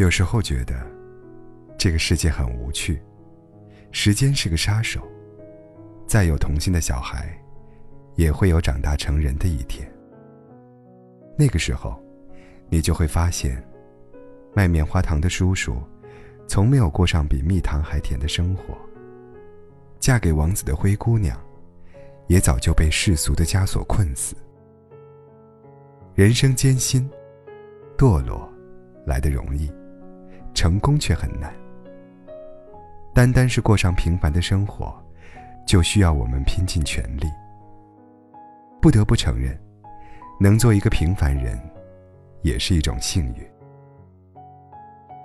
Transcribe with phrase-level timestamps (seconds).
[0.00, 0.74] 有时候觉得，
[1.76, 3.02] 这个世界很无趣，
[3.92, 5.06] 时间是个杀手。
[6.06, 7.38] 再有童心的小孩，
[8.14, 9.86] 也会有长大成人的一天。
[11.36, 12.02] 那个时候，
[12.70, 13.62] 你就会发现，
[14.54, 15.76] 卖棉花糖的叔叔，
[16.46, 18.74] 从没有过上比蜜糖还甜的生活。
[19.98, 21.38] 嫁给王子的灰姑娘，
[22.26, 24.34] 也早就被世俗的枷锁困死。
[26.14, 27.06] 人生艰辛，
[27.98, 28.50] 堕落
[29.04, 29.70] 来得容易，
[30.54, 31.52] 成功却很难。
[33.14, 34.94] 单单是过上平凡的生活，
[35.66, 37.26] 就需要我们拼尽全力。
[38.80, 39.58] 不得不承认，
[40.38, 41.58] 能做一个平凡人，
[42.42, 43.46] 也是一种幸运。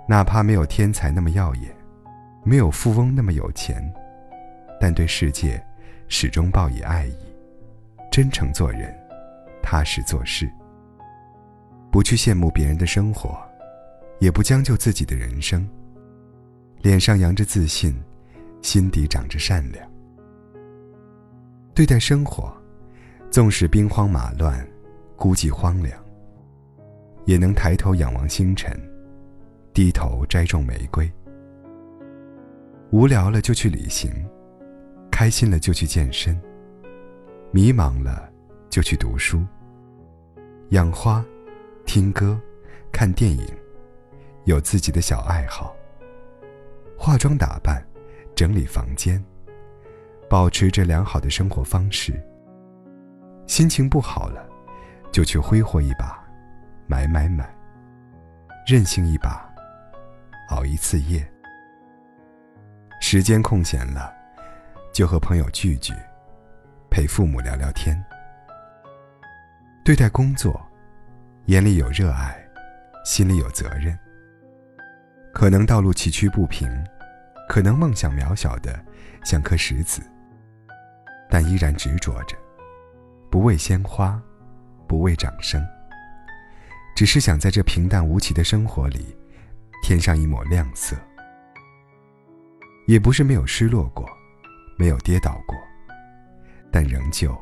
[0.08, 1.74] 哪怕没有天才那么耀眼，
[2.44, 3.82] 没有富翁那么有钱。
[4.78, 5.64] 但对世界，
[6.08, 7.16] 始终抱以爱意，
[8.10, 8.94] 真诚做人，
[9.62, 10.50] 踏实做事。
[11.90, 13.38] 不去羡慕别人的生活，
[14.18, 15.68] 也不将就自己的人生。
[16.82, 17.94] 脸上扬着自信，
[18.62, 19.90] 心底长着善良。
[21.74, 22.54] 对待生活，
[23.30, 24.66] 纵使兵荒马乱，
[25.16, 25.98] 孤寂荒凉，
[27.24, 28.78] 也能抬头仰望星辰，
[29.74, 31.10] 低头摘种玫瑰。
[32.90, 34.12] 无聊了就去旅行。
[35.08, 36.38] 开心了就去健身，
[37.50, 38.30] 迷茫了
[38.68, 39.42] 就去读书、
[40.72, 41.24] 养花、
[41.86, 42.38] 听歌、
[42.92, 43.46] 看电影，
[44.46, 45.76] 有自己的小爱好。
[46.98, 47.84] 化妆打扮、
[48.34, 49.22] 整理房间，
[50.30, 52.18] 保持着良好的生活方式。
[53.46, 54.48] 心情不好了，
[55.12, 56.18] 就去挥霍一把，
[56.86, 57.54] 买买买。
[58.66, 59.48] 任性一把，
[60.48, 61.24] 熬一次夜。
[63.00, 64.14] 时间空闲了。
[64.92, 65.92] 就和朋友聚聚，
[66.90, 68.02] 陪父母聊聊天。
[69.84, 70.58] 对待工作，
[71.46, 72.34] 眼里有热爱，
[73.04, 73.94] 心里有责任。
[75.36, 76.66] 可能道路崎岖不平，
[77.46, 78.82] 可能梦想渺小的
[79.22, 80.00] 像颗石子，
[81.28, 82.34] 但依然执着着，
[83.30, 84.18] 不为鲜花，
[84.88, 85.62] 不为掌声，
[86.96, 89.14] 只是想在这平淡无奇的生活里，
[89.82, 90.96] 添上一抹亮色。
[92.86, 94.08] 也不是没有失落过。
[94.78, 95.54] 没有跌倒过，
[96.70, 97.36] 但仍旧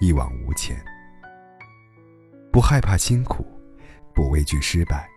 [0.00, 0.76] 一往无前。
[2.52, 3.44] 不害怕辛苦，
[4.14, 5.08] 不畏惧失败，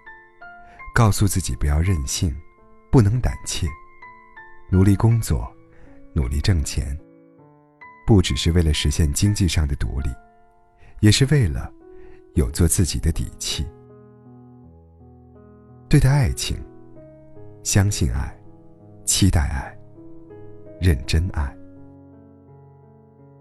[0.93, 2.31] 告诉自己不要任性，
[2.91, 3.67] 不能胆怯，
[4.69, 5.51] 努力工作，
[6.13, 6.95] 努力挣钱，
[8.05, 10.09] 不只是为了实现经济上的独立，
[10.99, 11.73] 也是为了
[12.35, 13.65] 有做自己的底气。
[15.89, 16.63] 对待爱情，
[17.63, 18.31] 相信爱，
[19.03, 19.75] 期待爱。
[20.79, 21.55] 认真爱。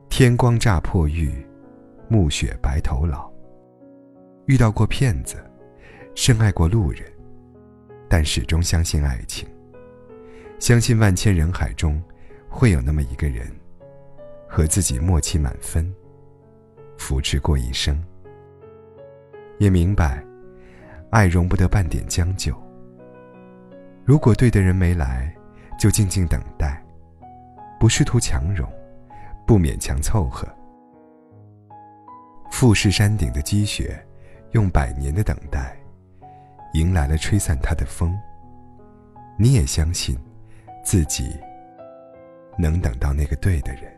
[0.09, 1.45] 天光乍破玉，
[2.09, 3.31] 暮雪白头老。
[4.47, 5.45] 遇到过骗子，
[6.15, 7.12] 深爱过路人，
[8.13, 9.49] 但始终相信爱情。
[10.59, 11.99] 相信万千人海中，
[12.47, 13.51] 会有那么一个人，
[14.47, 15.91] 和自己默契满分，
[16.99, 17.99] 扶持过一生。
[19.59, 20.23] 也明白，
[21.09, 22.55] 爱容不得半点将就。
[24.05, 25.35] 如果对的人没来，
[25.79, 26.85] 就静静等待。
[27.81, 28.71] 不试图强融，
[29.47, 30.47] 不勉强凑合。
[32.51, 34.07] 富士山顶的积雪，
[34.51, 35.75] 用百年的等待，
[36.73, 38.19] 迎来了吹散它的风。
[39.39, 40.17] 你也相信，
[40.85, 41.37] 自己
[42.59, 43.93] 能等到那个对的人。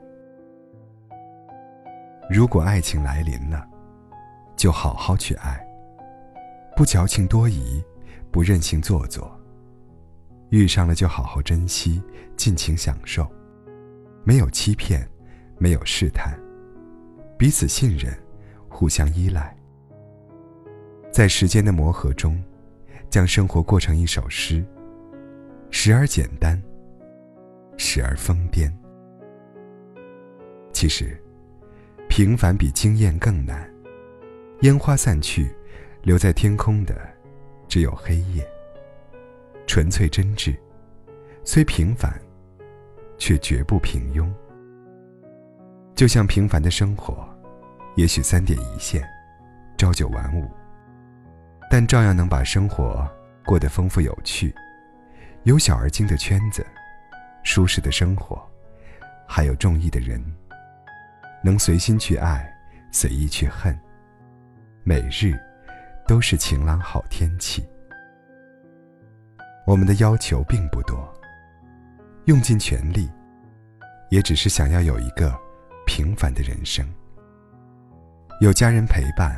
[2.30, 3.68] 如果爱情来临了，
[4.56, 5.60] 就好好去爱，
[6.74, 7.82] 不矫情多疑，
[8.30, 9.30] 不任性做作。
[10.50, 12.02] 遇上了就好好珍惜，
[12.36, 13.30] 尽情享受。
[14.24, 15.06] 没有欺骗，
[15.58, 16.32] 没有试探，
[17.36, 18.16] 彼此信任，
[18.68, 19.54] 互相依赖，
[21.12, 22.42] 在时间的磨合中，
[23.14, 24.64] 将生活过成一首诗，
[25.70, 26.60] 时而简单，
[27.76, 28.68] 时而疯癫。
[30.72, 31.16] 其实，
[32.08, 33.72] 平凡比惊艳更难。
[34.62, 35.48] 烟花散去，
[36.02, 36.92] 留在天空的，
[37.68, 38.44] 只有黑夜。
[39.64, 40.56] 纯粹真挚，
[41.44, 42.20] 虽平凡。
[43.16, 44.28] 却绝不平庸。
[45.94, 47.24] 就像平凡的生活，
[47.94, 49.08] 也许三点一线，
[49.78, 50.50] 朝九晚五，
[51.76, 53.04] 但照样能把生活
[53.44, 54.54] 过得丰富有趣。
[55.42, 56.64] 有小而精的圈子，
[57.42, 58.40] 舒适的生活，
[59.26, 60.24] 还有中意的人，
[61.42, 62.48] 能随心去爱，
[62.92, 63.76] 随意去恨。
[64.84, 65.36] 每日
[66.06, 67.68] 都是晴朗好天气。
[69.66, 71.12] 我们的要求并不多。
[72.26, 73.10] 用尽全力，
[74.10, 75.36] 也只是想要有一个
[75.88, 76.88] 平凡的人生，
[78.40, 79.36] 有家人陪伴，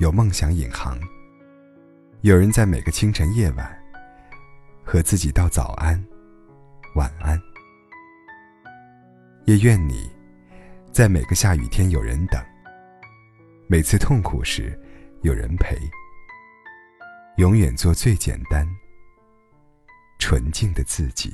[0.00, 0.98] 有梦想引航，
[2.22, 3.78] 有人在每个清晨夜晚，
[4.84, 6.04] 和自己道早安、
[6.96, 7.40] 晚安。
[9.44, 10.10] 也愿你，
[10.90, 12.44] 在每个下雨天有人等，
[13.68, 14.76] 每次痛苦时
[15.22, 15.78] 有人陪，
[17.36, 18.68] 永远做最简单、
[20.18, 21.32] 纯净的自己。